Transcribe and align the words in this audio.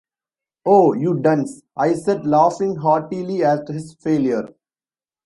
“Oh, 0.65 0.93
you 0.93 1.19
dunce!” 1.19 1.61
I 1.77 1.93
said, 1.93 2.25
laughing 2.25 2.77
heartily 2.77 3.43
at 3.43 3.67
his 3.67 3.93
failure. 4.01 4.47